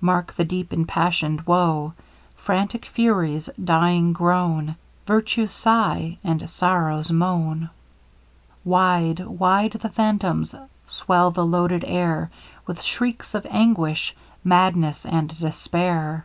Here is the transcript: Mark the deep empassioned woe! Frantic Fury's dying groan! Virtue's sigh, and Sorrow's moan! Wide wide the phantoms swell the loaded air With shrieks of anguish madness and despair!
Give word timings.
Mark 0.00 0.32
the 0.34 0.46
deep 0.46 0.70
empassioned 0.72 1.42
woe! 1.46 1.92
Frantic 2.36 2.86
Fury's 2.86 3.50
dying 3.62 4.14
groan! 4.14 4.76
Virtue's 5.06 5.50
sigh, 5.50 6.16
and 6.24 6.48
Sorrow's 6.48 7.10
moan! 7.10 7.68
Wide 8.64 9.20
wide 9.20 9.72
the 9.72 9.90
phantoms 9.90 10.54
swell 10.86 11.30
the 11.32 11.44
loaded 11.44 11.84
air 11.86 12.30
With 12.66 12.82
shrieks 12.82 13.34
of 13.34 13.46
anguish 13.50 14.16
madness 14.42 15.04
and 15.04 15.38
despair! 15.38 16.24